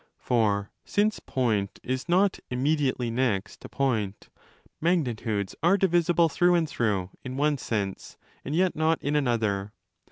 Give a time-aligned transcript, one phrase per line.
[0.17, 4.29] For, since point is not 'immediately next' to point,
[4.81, 9.73] magnitudes are 'divisible through and through' in one sense, and yet not in another.